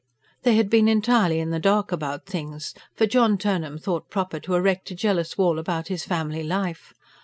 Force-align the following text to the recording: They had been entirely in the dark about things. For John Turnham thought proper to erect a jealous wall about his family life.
They 0.41 0.55
had 0.55 0.67
been 0.67 0.87
entirely 0.87 1.37
in 1.39 1.51
the 1.51 1.59
dark 1.59 1.91
about 1.91 2.25
things. 2.25 2.73
For 2.95 3.05
John 3.05 3.37
Turnham 3.37 3.77
thought 3.77 4.09
proper 4.09 4.39
to 4.39 4.55
erect 4.55 4.89
a 4.89 4.95
jealous 4.95 5.37
wall 5.37 5.59
about 5.59 5.89
his 5.89 6.05
family 6.05 6.41
life. 6.41 6.91